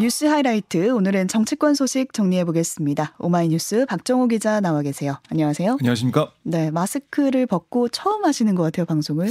[0.00, 3.14] 뉴스 하이라이트 오늘은 정치권 소식 정리해 보겠습니다.
[3.18, 5.16] 오마이뉴스 박정호 기자 나와 계세요.
[5.30, 5.76] 안녕하세요.
[5.78, 6.32] 안녕하십니까?
[6.42, 9.30] 네, 마스크를 벗고 처음 하시는 것 같아요 방송을.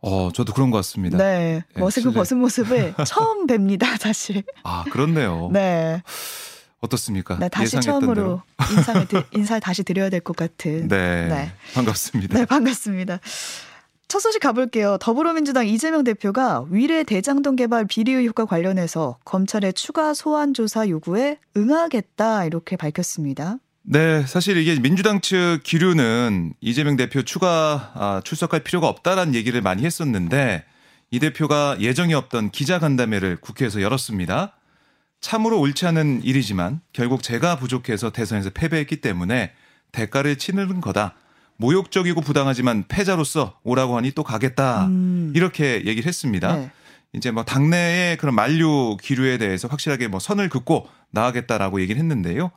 [0.00, 1.16] 어, 저도 그런 것 같습니다.
[1.18, 2.14] 네, 네 마스크 실례.
[2.14, 4.42] 벗은 모습을 처음 뵙니다, 사실.
[4.64, 5.50] 아, 그렇네요.
[5.52, 6.02] 네.
[6.80, 7.38] 어떻습니까?
[7.38, 8.42] 네, 다시 처음으로
[8.72, 10.88] 인사를 인사를 다시 드려야 될 것 같은.
[10.88, 12.38] 네, 네, 반갑습니다.
[12.38, 13.20] 네, 반갑습니다.
[14.08, 14.96] 첫 소식 가볼게요.
[15.02, 22.46] 더불어민주당 이재명 대표가 위례 대장동 개발 비리 의혹과 관련해서 검찰의 추가 소환 조사 요구에 응하겠다
[22.46, 23.58] 이렇게 밝혔습니다.
[23.82, 29.84] 네, 사실 이게 민주당 측 기류는 이재명 대표 추가 아, 출석할 필요가 없다라는 얘기를 많이
[29.84, 30.64] 했었는데
[31.10, 34.56] 이 대표가 예정이 없던 기자간담회를 국회에서 열었습니다.
[35.20, 39.52] 참으로 옳지 않은 일이지만 결국 제가 부족해서 대선에서 패배했기 때문에
[39.92, 41.14] 대가를 치르는 거다.
[41.58, 44.86] 모욕적이고 부당하지만 패자로서 오라고 하니 또 가겠다.
[44.86, 45.32] 음.
[45.34, 46.56] 이렇게 얘기를 했습니다.
[46.56, 46.70] 네.
[47.12, 52.50] 이제 뭐 당내의 그런 만류 기류에 대해서 확실하게 뭐 선을 긋고 나가겠다라고 얘기를 했는데요.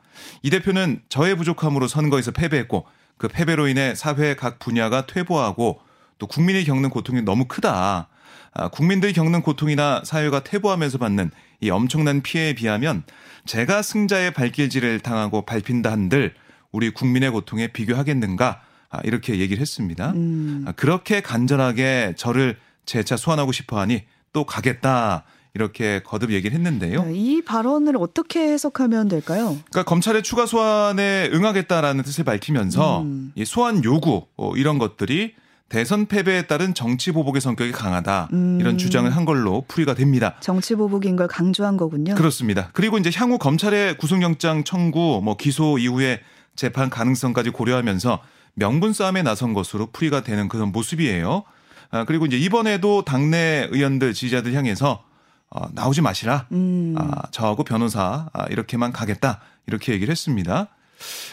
[0.43, 2.85] 이 대표는 저의 부족함으로 선거에서 패배했고
[3.17, 5.79] 그 패배로 인해 사회 각 분야가 퇴보하고
[6.17, 8.07] 또 국민이 겪는 고통이 너무 크다.
[8.53, 11.31] 아, 국민들이 겪는 고통이나 사회가 퇴보하면서 받는
[11.61, 13.03] 이 엄청난 피해에 비하면
[13.45, 16.33] 제가 승자의 발길질을 당하고 밟힌다 한들
[16.71, 18.70] 우리 국민의 고통에 비교하겠는가 아,
[19.03, 20.11] 이렇게 얘기를 했습니다.
[20.11, 20.65] 음.
[20.67, 24.03] 아, 그렇게 간절하게 저를 재차 소환하고 싶어 하니
[24.33, 25.23] 또 가겠다.
[25.53, 27.03] 이렇게 거듭 얘기를 했는데요.
[27.03, 29.57] 네, 이 발언을 어떻게 해석하면 될까요?
[29.69, 33.33] 그러니까 검찰의 추가 소환에 응하겠다라는 뜻을 밝히면서 음.
[33.35, 35.33] 이 소환 요구 어, 이런 것들이
[35.67, 38.59] 대선 패배에 따른 정치 보복의 성격이 강하다 음.
[38.59, 40.35] 이런 주장을 한 걸로 풀이가 됩니다.
[40.41, 42.15] 정치 보복인 걸 강조한 거군요.
[42.15, 42.69] 그렇습니다.
[42.73, 46.19] 그리고 이제 향후 검찰의 구속영장 청구, 뭐 기소 이후에
[46.55, 48.19] 재판 가능성까지 고려하면서
[48.53, 51.43] 명분 싸움에 나선 것으로 풀이가 되는 그런 모습이에요.
[51.91, 55.03] 아, 그리고 이제 이번에도 당내 의원들 지지자들 향해서
[55.49, 56.47] 어, 나오지 마시라.
[56.53, 56.95] 음.
[56.97, 59.41] 아, 저하고 변호사 아, 이렇게만 가겠다.
[59.67, 60.69] 이렇게 얘기를 했습니다.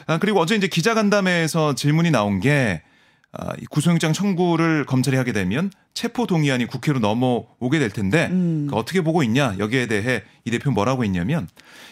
[0.06, 2.82] 아, 그리고 어제 이제 기자간담회에서 질문이 나온 게
[3.32, 8.66] 아, 구속영장 청구를 검찰이 하게 되면 체포 동의안이 국회로 넘어오게 될 텐데 음.
[8.70, 11.46] 그 어떻게 보고 있냐 여기에 대해 이 대표 뭐라고 했냐면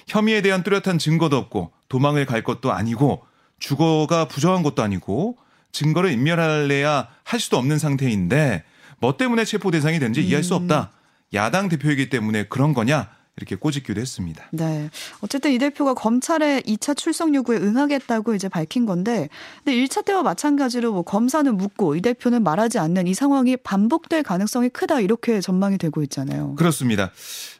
[0.08, 3.22] 혐의에 대한 뚜렷한 증거도 없고 도망을 갈 것도 아니고
[3.58, 5.36] 주거가 부정한 것도 아니고
[5.72, 8.64] 증거를 인멸할래야 할 수도 없는 상태인데
[8.98, 10.26] 뭐 때문에 체포 대상이 된지 음.
[10.26, 10.92] 이해할 수 없다.
[11.34, 13.08] 야당 대표이기 때문에 그런 거냐?
[13.36, 14.44] 이렇게 꼬집기도 했습니다.
[14.50, 14.88] 네.
[15.20, 19.28] 어쨌든 이 대표가 검찰의 2차 출석 요구에 응하겠다고 이제 밝힌 건데,
[19.62, 24.70] 근데 1차 때와 마찬가지로 뭐 검사는 묻고 이 대표는 말하지 않는 이 상황이 반복될 가능성이
[24.70, 26.54] 크다 이렇게 전망이 되고 있잖아요.
[26.54, 27.10] 그렇습니다.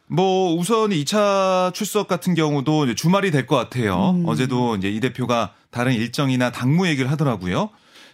[0.07, 4.11] 뭐 우선 2차 출석 같은 경우도 주말이 될 것 같아요.
[4.15, 4.23] 음.
[4.25, 7.69] 어제도 이제 이 대표가 다른 일정이나 당무 얘기를 하더라고요.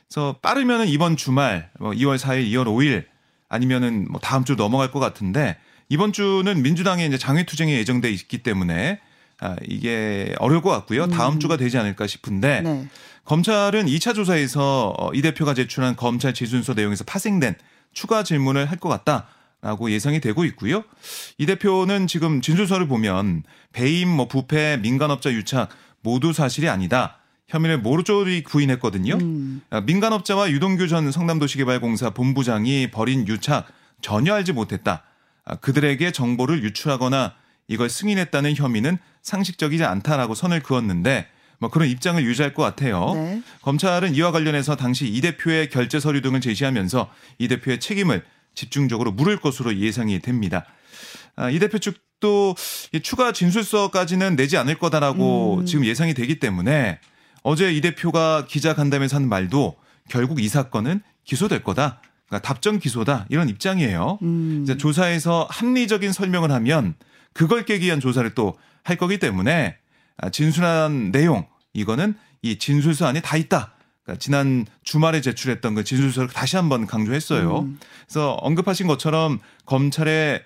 [0.09, 3.05] 그래서 빠르면은 이번 주말 뭐 2월 4일, 2월 5일
[3.47, 5.57] 아니면은 뭐 다음 주 넘어갈 것 같은데
[5.93, 8.99] 이번 주는 민주당의 이제 장외 투쟁이 예정돼 있기 때문에
[9.39, 11.05] 아, 이게 어려울 것 같고요.
[11.07, 11.39] 다음 음.
[11.39, 12.87] 주가 되지 않을까 싶은데 네.
[13.25, 17.53] 검찰은 2차 조사에서 어, 이 대표가 제출한 검찰 지순서 내용에서 파생된
[17.93, 19.27] 추가 질문을 할 것 같다.
[19.61, 20.83] 라고 예상이 되고 있고요.
[21.37, 25.69] 이 대표는 지금 진술서를 보면 배임, 뭐 부패, 민간업자 유착
[26.01, 27.19] 모두 사실이 아니다.
[27.47, 29.13] 혐의를 모르쪼리 부인했거든요.
[29.21, 29.61] 음.
[29.69, 33.67] 아, 민간업자와 유동규 전 성남도시개발공사 본부장이 벌인 유착
[34.01, 35.03] 전혀 알지 못했다.
[35.45, 37.33] 아, 그들에게 정보를 유출하거나
[37.67, 41.27] 이걸 승인했다는 혐의는 상식적이지 않다라고 선을 그었는데
[41.59, 43.13] 뭐 그런 입장을 유지할 것 같아요.
[43.13, 43.41] 네.
[43.61, 48.23] 검찰은 이와 관련해서 당시 이 대표의 결제 서류 등을 제시하면서 이 대표의 책임을
[48.53, 50.65] 집중적으로 물을 것으로 예상이 됩니다.
[51.35, 52.55] 아, 이 대표 측도
[53.01, 55.65] 추가 진술서까지는 내지 않을 거다라고 음.
[55.65, 56.99] 지금 예상이 되기 때문에
[57.43, 59.75] 어제 이 대표가 기자 간담회에서 한 말도
[60.09, 62.01] 결국 이 사건은 기소될 거다.
[62.27, 64.19] 그러니까 답정 기소다 이런 입장이에요.
[64.21, 64.61] 음.
[64.63, 66.95] 이제 조사에서 합리적인 설명을 하면
[67.33, 69.77] 그걸 깨기 위한 조사를 또 할 거기 때문에
[70.17, 73.73] 아, 진술한 내용 이거는 이 진술서 안에 다 있다.
[74.03, 77.59] 그러니까 지난 주말에 제출했던 그 진술서를 다시 한번 강조했어요.
[77.59, 77.79] 음.
[78.05, 80.43] 그래서 언급하신 것처럼 검찰의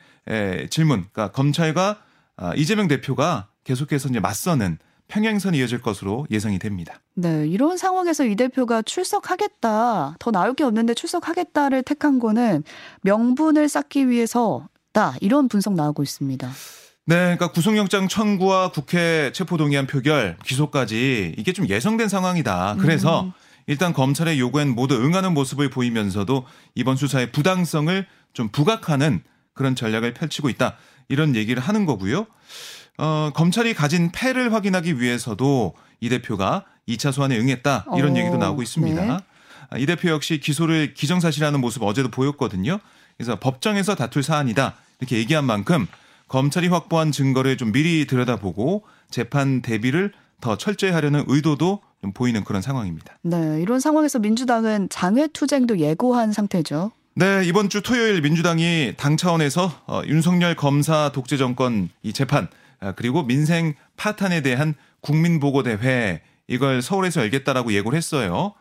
[0.70, 2.02] 질문, 그러니까 검찰과
[2.38, 4.78] 아, 이재명 대표가 계속해서 이제 맞서는
[5.08, 7.02] 평행선이 이어질 것으로 예상이 됩니다.
[7.16, 12.64] 네, 이런 상황에서 이 대표가 출석하겠다, 더 나올 게 없는데 출석하겠다를 택한 거는
[13.02, 16.50] 명분을 쌓기 위해서다 이런 분석 나오고 있습니다.
[17.06, 22.76] 네, 그러니까 구속영장 청구와 국회 체포동의안 표결, 기소까지 이게 좀 예상된 상황이다.
[22.80, 23.32] 그래서 음.
[23.66, 26.46] 일단 검찰의 요구엔 모두 응하는 모습을 보이면서도
[26.76, 29.22] 이번 수사의 부당성을 좀 부각하는
[29.54, 30.76] 그런 전략을 펼치고 있다.
[31.10, 32.28] 이런 얘기를 하는 거고요.
[32.98, 38.62] 어, 검찰이 가진 패를 확인하기 위해서도 이 대표가 2차 소환에 응했다 이런 어, 얘기도 나오고
[38.62, 39.06] 있습니다.
[39.06, 39.18] 네.
[39.70, 42.80] 아, 이 대표 역시 기소를 기정사실하는 모습 어제도 보였거든요.
[43.18, 45.88] 그래서 법정에서 다툴 사안이다 이렇게 얘기한 만큼
[46.28, 50.12] 검찰이 확보한 증거를 좀 미리 들여다보고 재판 대비를
[50.42, 53.18] 더 철저히 하려는 의도도 좀 보이는 그런 상황입니다.
[53.24, 56.92] 네, 이런 상황에서 민주당은 장외 투쟁도 예고한 상태죠.
[57.16, 62.48] 네, 이번 주 토요일 민주당이 당 차원에서 어, 윤석열 검사 독재 정권 이 재판 아,
[62.96, 68.54] 그리고 민생 파탄에 대한 국민보고대회 이걸 서울에서 열겠다라고 예고를 했어요.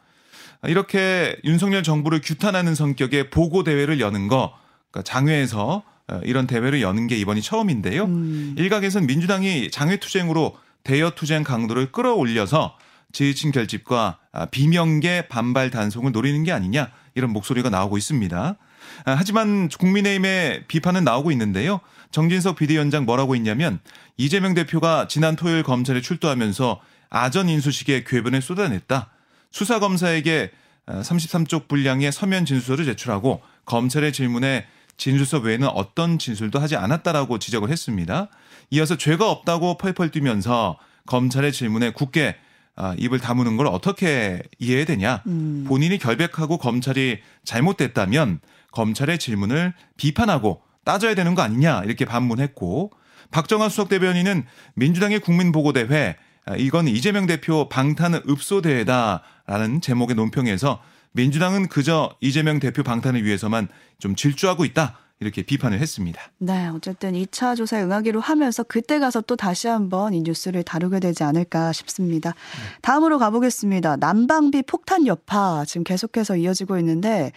[0.63, 4.53] 아, 이렇게 윤석열 정부를 규탄하는 성격의 보고대회를 여는 거
[4.91, 8.05] 그러니까 장외에서 어, 이런 대회를 여는 게 이번이 처음인데요.
[8.05, 8.55] 음.
[8.57, 12.77] 일각에서는 민주당이 장외투쟁으로 대여투쟁 강도를 끌어올려서
[13.13, 18.57] 지지층 결집과 아, 비명계 반발 단속을 노리는 게 아니냐 이런 목소리가 나오고 있습니다.
[19.05, 21.81] 아, 하지만 국민의힘의 비판은 나오고 있는데요.
[22.11, 23.81] 정진석 비대위원장 뭐라고 했냐면
[24.17, 26.81] 이재명 대표가 지난 토요일 검찰에 출두하면서
[27.11, 29.11] 아전 인수식에 궤변을 쏟아냈다.
[29.51, 30.51] 수사 검사에게
[30.87, 34.67] 33쪽 분량의 서면 진술서를 제출하고 검찰의 질문에
[34.97, 38.29] 진술서 외에는 어떤 진술도 하지 않았다라고 지적을 했습니다.
[38.71, 42.37] 이어서 죄가 없다고 펄펄 뛰면서 검찰의 질문에 굳게
[42.79, 45.23] 아, 입을 다무는 걸 어떻게 이해해야 되냐.
[45.27, 45.65] 음.
[45.67, 48.41] 본인이 결백하고 검찰이 잘못됐다면
[48.73, 52.93] 검찰의 질문을 비판하고 따져야 되는 거 아니냐 이렇게 반문했고
[53.31, 56.17] 박정환 수석 대변인은 민주당의 국민보고대회
[56.47, 60.81] 아, 이건 이재명 대표 방탄 읍소대회다라는 제목의 논평에서
[61.11, 63.69] 민주당은 그저 이재명 대표 방탄을 위해서만
[63.99, 64.99] 좀 질주하고 있다.
[65.21, 66.21] 이렇게 비판을 했습니다.
[66.39, 71.25] 네, 어쨌든 2차 조사에 응하기로 하면서 그때 가서 또 다시 한번 이 뉴스를 다루게 되지
[71.25, 72.35] 않을까 싶습니다.
[72.83, 73.97] 다음으로 가보겠습니다.
[73.97, 77.33] 난방비 폭탄 여파 지금 계속해서 이어지고 있는데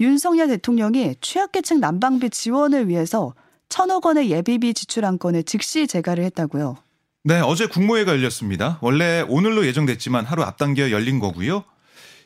[0.00, 3.34] 윤석열 대통령이 취약계층 난방비 지원을 위해서
[3.68, 6.76] 천억 원의 예비비 지출 안건을 즉시 제가를 했다고요.
[7.22, 8.78] 네, 어제 국무회의가 열렸습니다.
[8.80, 11.64] 원래 오늘로 예정됐지만 하루 앞당겨 열린 거고요.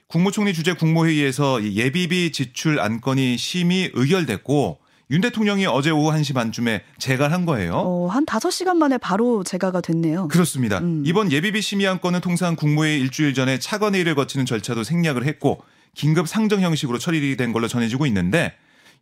[0.07, 7.45] 국무총리 주재 국무회의에서 예비비 지출 안건이 심의 의결됐고 윤 대통령이 어제 오후 1시 반쯤에 재가한
[7.45, 7.75] 거예요.
[7.75, 10.29] 어, 한 5시간 만에 바로 제가가 됐네요.
[10.29, 10.79] 그렇습니다.
[10.79, 11.03] 음.
[11.05, 15.63] 이번 예비비 심의 안건은 통상 국무회의 일주일 전에 차관회의를 거치는 절차도 생략을 했고
[15.95, 18.55] 긴급 상정 형식으로 처리된 걸로 전해지고 있는데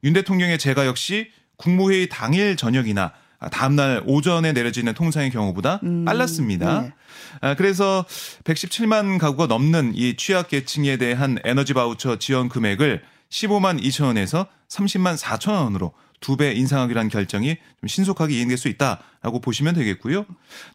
[0.05, 3.13] 윤 대통령의 재가 역시 국무회의 당일 저녁이나
[3.51, 6.83] 다음날 오전에 내려지는 통상의 경우보다 음, 빨랐습니다.
[6.83, 6.93] 네.
[7.41, 8.05] 아, 그래서
[8.45, 13.03] 117만 가구가 넘는 이 취약계층에 대한 에너지 바우처 지원 금액을
[13.33, 18.69] 15만 2천 원에서 30만 4천 원으로 두 배 인상하기로 한 결정이 좀 신속하게 이행될 수
[18.69, 20.25] 있다라고 보시면 되겠고요.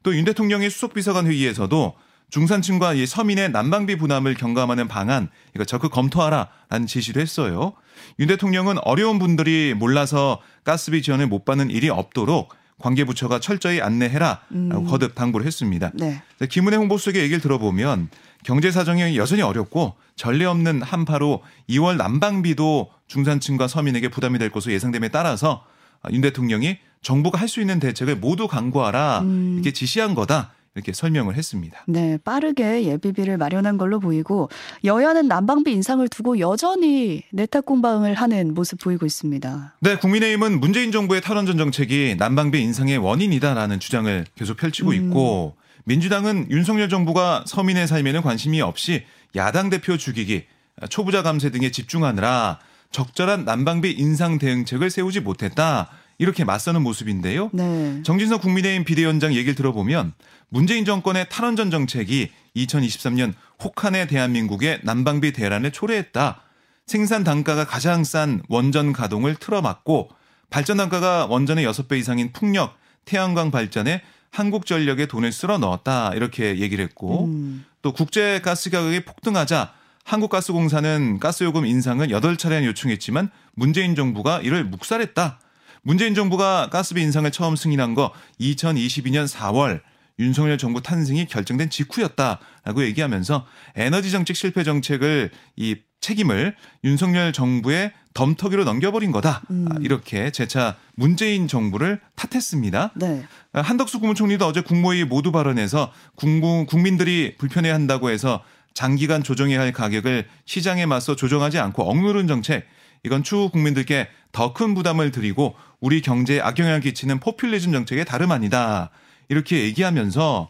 [0.03, 1.93] 또 윤 대통령의 수석비서관 회의에서도
[2.29, 7.73] 중산층과 이 서민의 난방비 부담을 경감하는 방안 이거 적극 검토하라라는 지시도 했어요.
[8.19, 14.85] 윤 대통령은 어려운 분들이 몰라서 가스비 지원을 못 받는 일이 없도록 관계부처가 철저히 안내해라라고 음.
[14.87, 15.91] 거듭 당부를 했습니다.
[15.95, 16.21] 네.
[16.49, 18.09] 김은혜 홍보수석의 얘기를 들어보면
[18.43, 25.09] 경제 사정이 여전히 어렵고 전례 없는 한파로 2월 난방비도 중산층과 서민에게 부담이 될 것으로 예상됨에
[25.09, 25.63] 따라서
[26.11, 29.53] 윤 대통령이 정부가 할 수 있는 대책을 모두 강구하라 음.
[29.55, 31.83] 이렇게 지시한 거다 이렇게 설명을 했습니다.
[31.87, 34.49] 네, 빠르게 예비비를 마련한 걸로 보이고
[34.83, 39.75] 여야는 난방비 인상을 두고 여전히 내탁 공방을 하는 모습 보이고 있습니다.
[39.79, 44.95] 네, 국민의힘은 문재인 정부의 탈원전 정책이 난방비 인상의 원인이다라는 주장을 계속 펼치고 음.
[44.95, 45.55] 있고
[45.87, 49.05] 민주당은 윤석열 정부가 서민의 삶에는 관심이 없이
[49.37, 50.43] 야당 대표 죽이기,
[50.89, 52.59] 초부자 감세 등에 집중하느라
[52.91, 55.89] 적절한 난방비 인상 대응책을 세우지 못했다.
[56.17, 57.51] 이렇게 맞서는 모습인데요.
[57.53, 58.01] 네.
[58.03, 60.13] 정진석 국민의힘 비대위원장 얘기를 들어보면
[60.49, 66.41] 문재인 정권의 탈원전 정책이 2023년 혹한의 대한민국의 난방비 대란을 초래했다.
[66.85, 70.09] 생산 단가가 가장 싼 원전 가동을 틀어막고
[70.49, 72.75] 발전 단가가 원전의 6배 이상인 풍력,
[73.05, 74.01] 태양광 발전에
[74.37, 76.11] 한국전력에 돈을 쓸어 넣었다.
[76.13, 77.65] 이렇게 얘기를 했고 음.
[77.81, 85.39] 또 국제 가스 가격이 폭등하자 한국가스공사는 가스요금 인상을 8차례 요청했지만 문재인 정부가 이를 묵살했다.
[85.81, 89.81] 문재인 정부가 가스비 인상을 처음 승인한 거 2022년 4월
[90.19, 98.63] 윤석열 정부 탄생이 결정된 직후였다라고 얘기하면서 에너지 정책 실패 정책을 이 책임을 윤석열 정부의 덤터기로
[98.63, 99.43] 넘겨버린 거다.
[99.51, 99.67] 음.
[99.69, 102.93] 아, 이렇게 재차 문재인 정부를 탓했습니다.
[102.95, 103.23] 네.
[103.53, 110.85] 한덕수 국무총리도 어제 국무회의 모두 발언에서 국무, 국민들이 불편해한다고 해서 장기간 조정해야 할 가격을 시장에
[110.85, 112.67] 맞서 조정하지 않고 억누른 정책
[113.03, 118.89] 이건 추후 국민들께 더 큰 부담을 드리고 우리 경제에 악영향을 끼치는 포퓰리즘 정책의 다름 아니다.
[119.29, 120.49] 이렇게 얘기하면서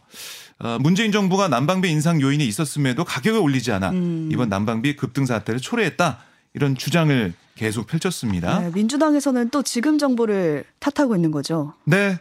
[0.80, 4.28] 문재인 정부가 난방비 인상 요인이 있었음에도 가격을 올리지 않아 음.
[4.32, 6.18] 이번 난방비 급등 사태를 초래했다.
[6.54, 8.60] 이런 주장을 계속 펼쳤습니다.
[8.60, 11.74] 네, 민주당에서는 또 지금 정부를 탓하고 있는 거죠.
[11.84, 12.18] 네.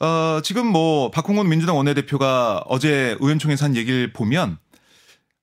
[0.00, 4.58] 어, 지금 뭐 박홍원 민주당 원내대표가 어제 의원총회에서 한 얘기를 보면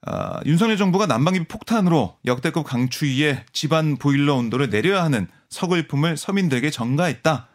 [0.07, 7.47] 어, 윤석열 정부가 난방비 폭탄으로 역대급 강추위에 집안 보일러 온도를 내려야 하는 서글픔을 서민들에게 전가했다.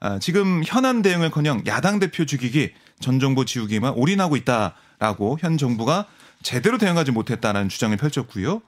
[0.00, 6.06] 아, 지금 현안 대응을커녕 야당 대표 죽이기, 전 정부 지우기만 올인하고 있다라고 현 정부가
[6.42, 8.62] 제대로 대응하지 못했다는 주장을 펼쳤고요.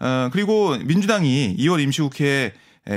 [0.00, 2.52] 어, 그리고 민주당이 2월 임시국회에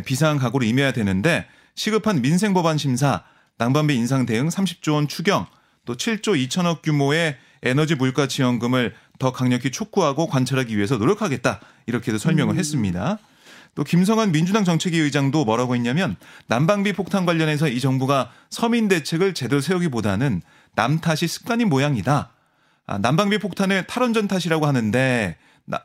[0.06, 3.24] 비상 각오를 임해야 되는데 시급한 민생 법안 심사,
[3.58, 5.46] 난방비 인상 대응 30조 원 추경,
[5.86, 11.60] 또 7조 2천억 규모의 에너지 물가 지원금을 더 강력히 촉구하고 관찰하기 위해서 노력하겠다.
[11.86, 12.60] 이렇게도 설명을 음.
[12.60, 13.20] 했습니다.
[13.76, 16.16] 또 김성한 민주당 정책위 의장도 뭐라고 했냐면
[16.48, 20.42] 난방비 폭탄 관련해서 이 정부가 서민 대책을 제대로 세우기보다는
[20.76, 22.32] 남 탓이 습관인 모양이다.
[22.86, 25.38] 아, 난방비 폭탄을 탈원전 탓이라고 하는데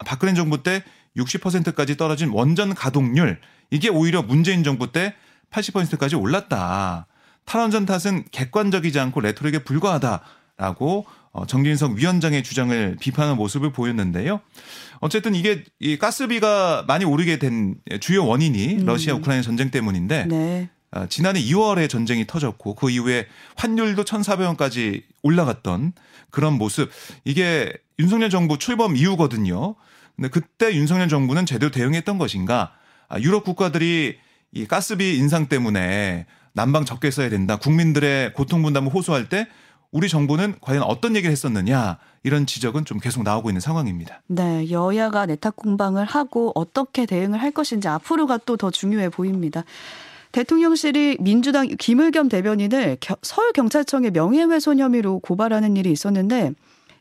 [0.04, 0.82] 박근혜 정부 때
[1.16, 3.40] 60%까지 떨어진 원전 가동률
[3.70, 5.14] 이게 오히려 문재인 정부 때
[5.50, 7.06] 80%까지 올랐다.
[7.44, 14.40] 탈원전 탓은 객관적이지 않고 레토릭에 불과하다라고 어, 정진석 위원장의 주장을 비판하는 모습을 보였는데요.
[15.00, 18.86] 어쨌든 이게 이 가스비가 많이 오르게 된 주요 원인이 음.
[18.86, 20.70] 러시아 우크라이나 전쟁 때문인데 네.
[20.90, 23.26] 어, 지난해 2월에 전쟁이 터졌고 그 이후에
[23.56, 25.92] 환율도 1,400원까지 올라갔던
[26.30, 26.90] 그런 모습.
[27.24, 29.74] 이게 윤석열 정부 출범 이후거든요.
[30.16, 32.72] 근데 그때 윤석열 정부는 제대로 대응했던 것인가?
[33.08, 34.18] 아, 유럽 국가들이
[34.52, 37.56] 이 가스비 인상 때문에 난방 적게 써야 된다.
[37.56, 39.46] 국민들의 고통 분담을 호소할 때
[39.90, 44.20] 우리 정부는 과연 어떤 얘기를 했었느냐 이런 지적은 좀 계속 나오고 있는 상황입니다.
[44.26, 49.64] 네, 여야가 내탁 공방을 하고 어떻게 대응을 할 것인지 앞으로가 또 더 중요해 보입니다.
[50.32, 56.52] 대통령실이 민주당 김을겸 대변인을 서울경찰청의 명예훼손 혐의로 고발하는 일이 있었는데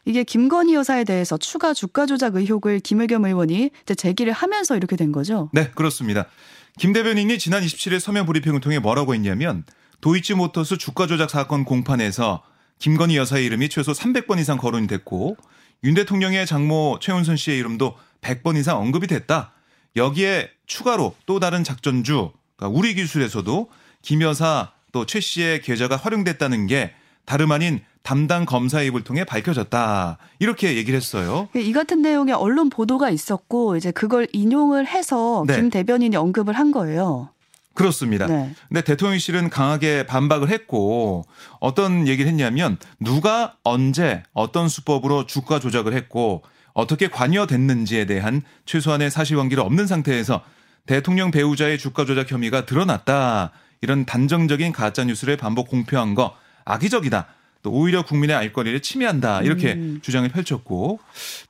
[0.05, 5.49] 이게 김건희 여사에 대해서 추가 주가 조작 의혹을 김의겸 의원이 제기를 하면서 이렇게 된 거죠.
[5.51, 6.27] 네, 그렇습니다.
[6.79, 9.65] 김 대변인이 지난 27일 서면 브리핑을 통해 뭐라고 했냐면
[9.99, 12.43] 도이치모터스 주가 조작 사건 공판에서
[12.79, 15.35] 김건희 여사의 이름이 최소 300번 이상 거론이 됐고
[15.83, 19.53] 윤 대통령의 장모 최은순 씨의 이름도 100번 이상 언급이 됐다.
[19.95, 23.69] 여기에 추가로 또 다른 작전주 그러니까 우리 기술에서도
[24.01, 26.91] 김 여사 또 최 씨의 계좌가 활용됐다는 게
[27.25, 30.17] 다름 아닌 담당 검사 입을 통해 밝혀졌다.
[30.39, 31.49] 이렇게 얘기를 했어요.
[31.55, 35.57] 이 같은 내용의 언론 보도가 있었고 이제 그걸 인용을 해서 네.
[35.57, 37.29] 김 대변인이 언급을 한 거예요.
[37.73, 38.25] 그렇습니다.
[38.25, 38.55] 네.
[38.69, 41.25] 근데 대통령실은 강하게 반박을 했고
[41.59, 49.61] 어떤 얘기를 했냐면 누가 언제 어떤 수법으로 주가 조작을 했고 어떻게 관여됐는지에 대한 최소한의 사실관계가
[49.61, 50.41] 없는 상태에서
[50.87, 53.51] 대통령 배우자의 주가 조작 혐의가 드러났다.
[53.81, 57.27] 이런 단정적인 가짜 뉴스를 반복 공표한 거 악의적이다.
[57.63, 59.99] 또 오히려 국민의 알 거리를 침해한다 이렇게 음.
[60.01, 60.99] 주장을 펼쳤고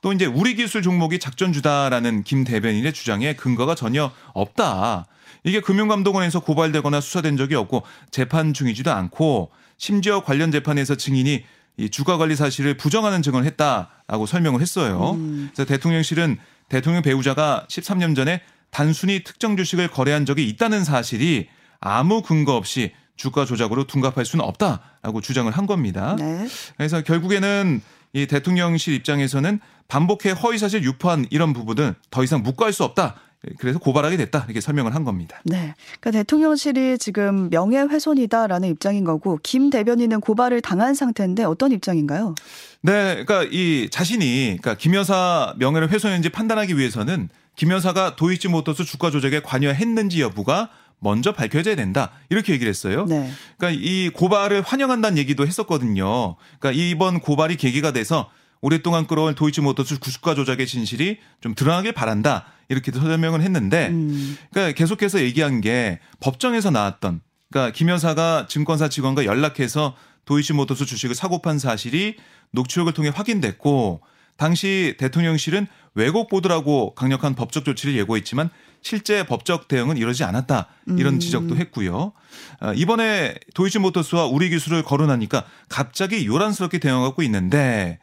[0.00, 5.06] 또 이제 우리 기술 종목이 작전주다라는 김 대변인의 주장에 근거가 전혀 없다.
[5.44, 11.44] 이게 금융감독원에서 고발되거나 수사된 적이 없고 재판 중이지도 않고 심지어 관련 재판에서 증인이
[11.76, 15.12] 이 주가 관리 사실을 부정하는 증언을 했다라고 설명을 했어요.
[15.12, 15.50] 음.
[15.54, 21.48] 그래서 대통령실은 대통령 배우자가 13년 전에 단순히 특정 주식을 거래한 적이 있다는 사실이
[21.80, 26.16] 아무 근거 없이 주가 조작으로 둔갑할 수는 없다라고 주장을 한 겁니다.
[26.18, 26.46] 네.
[26.76, 27.82] 그래서 결국에는
[28.12, 33.16] 이 대통령실 입장에서는 반복해 허위사실 유포한 이런 부분은 더 이상 묵과할 수 없다.
[33.58, 35.40] 그래서 고발하게 됐다 이렇게 설명을 한 겁니다.
[35.44, 42.34] 네, 그러니까 대통령실이 지금 명예훼손이다라는 입장인 거고 김 대변인은 고발을 당한 상태인데 어떤 입장인가요?
[42.80, 49.10] 네, 그러니까 이 자신이 그러니까 김 여사 명예를 훼손했는지 판단하기 위해서는 김 여사가 도이치모터스 주가
[49.10, 52.12] 조작에 관여했는지 여부가 먼저 밝혀져야 된다.
[52.30, 53.04] 이렇게 얘기를 했어요.
[53.06, 53.28] 네.
[53.56, 56.36] 그러니까 이 고발을 환영한다는 얘기도 했었거든요.
[56.60, 62.46] 그러니까 이번 고발이 계기가 돼서 오랫동안 끌어온 도이치모터스 주가 조작의 진실이 좀 드러나길 바란다.
[62.68, 64.38] 이렇게도 설명을 했는데 음.
[64.52, 69.96] 그러니까 계속해서 얘기한 게 법정에서 나왔던 그러니까 김 여사가 증권사 직원과 연락해서
[70.26, 72.18] 도이치모터스 주식을 사고 판 사실이
[72.52, 74.00] 녹취록을 통해 확인됐고
[74.38, 78.48] 당시 대통령실은 왜곡 보도라고 강력한 법적 조치를 예고했지만
[78.80, 81.20] 실제 법적 대응은 이러지 않았다 이런 음.
[81.20, 82.12] 지적도 했고요.
[82.60, 87.98] 어, 이번에 도이치모터스와 우리 기술을 거론하니까 갑자기 요란스럽게 대응하고 있는데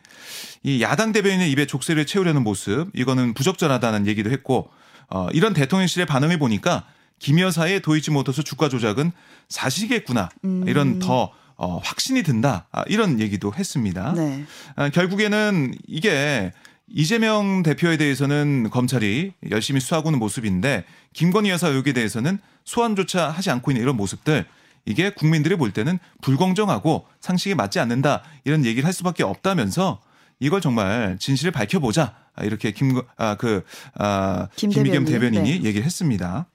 [0.61, 4.69] 이 야당 대변인의 입에 족쇄를 채우려는 모습 이거는 부적절하다는 얘기도 했고
[5.09, 6.85] 어, 이런 대통령실의 반응을 보니까
[7.19, 9.13] 김 여사의 도이치모터스 주가 조작은
[9.47, 10.65] 사실이겠구나 음.
[10.67, 14.13] 이런 더 어, 확신이 든다 아, 이런 얘기도 했습니다.
[14.13, 14.45] 네.
[14.75, 16.51] 아, 결국에는 이게
[16.87, 23.71] 이재명 대표에 대해서는 검찰이 열심히 수사하고 있는 모습인데 김건희 여사 의혹에 대해서는 소환조차 하지 않고
[23.71, 24.45] 있는 이런 모습들
[24.85, 29.99] 이게 국민들이 볼 때는 불공정하고 상식에 맞지 않는다 이런 얘기를 할 수밖에 없다면서
[30.39, 33.63] 이걸 정말 진실을 밝혀보자 이렇게 김그 아, 그,
[33.95, 35.63] 아, 김미겸 대변인이 네.
[35.63, 36.47] 얘기를 했습니다.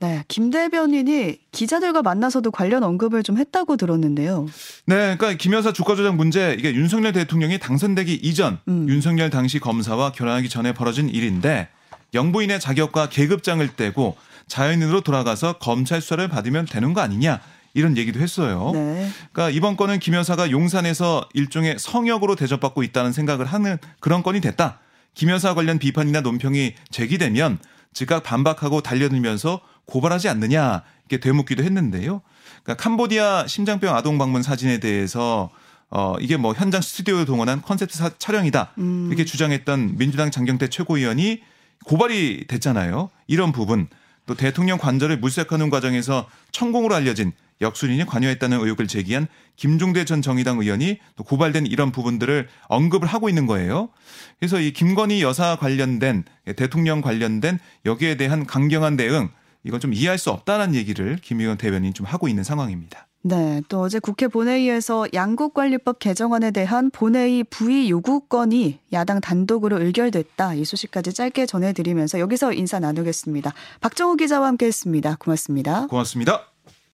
[0.00, 4.46] 네, 김 대변인이 기자들과 만나서도 관련 언급을 좀 했다고 들었는데요.
[4.86, 8.88] 네, 그러니까 김 여사 주가 조작 문제 이게 윤석열 대통령이 당선되기 이전 음.
[8.88, 11.68] 윤석열 당시 검사와 결혼하기 전에 벌어진 일인데
[12.14, 14.16] 영부인의 자격과 계급장을 떼고
[14.48, 17.40] 자연인으로 돌아가서 검찰 수사를 받으면 되는 거 아니냐
[17.74, 18.70] 이런 얘기도 했어요.
[18.74, 19.08] 네.
[19.32, 24.80] 그러니까 이번 건은 김 여사가 용산에서 일종의 성역으로 대접받고 있다는 생각을 하는 그런 건이 됐다.
[25.14, 27.58] 김 여사 관련 비판이나 논평이 제기되면
[27.92, 32.22] 즉각 반박하고 달려들면서 고발하지 않느냐 이렇게 되묻기도 했는데요.
[32.62, 35.50] 그러니까 캄보디아 심장병 아동 방문 사진에 대해서
[35.90, 39.06] 어 이게 뭐 현장 스튜디오에 동원한 컨셉트 사, 촬영이다 음.
[39.08, 41.42] 이렇게 주장했던 민주당 장경태 최고위원이
[41.84, 43.10] 고발이 됐잖아요.
[43.26, 43.88] 이런 부분
[44.26, 49.26] 또 대통령 관저를 물색하는 과정에서 천공으로 알려진 역술인이 관여했다는 의혹을 제기한
[49.56, 53.90] 김종대 전 정의당 의원이 또 고발된 이런 부분들을 언급을 하고 있는 거예요.
[54.38, 56.24] 그래서 이 김건희 여사 관련된
[56.56, 59.28] 대통령 관련된 여기에 대한 강경한 대응
[59.64, 63.06] 이건 좀 이해할 수 없다는 얘기를 김 의원 대변인 좀 하고 있는 상황입니다.
[63.22, 70.54] 네, 또 어제 국회 본회의에서 양국관리법 개정안에 대한 본회의 부의 요구건이 야당 단독으로 의결됐다.
[70.54, 73.52] 이 소식까지 짧게 전해드리면서 여기서 인사 나누겠습니다.
[73.82, 75.16] 박정우 기자와 함께했습니다.
[75.16, 75.86] 고맙습니다.
[75.88, 76.49] 고맙습니다.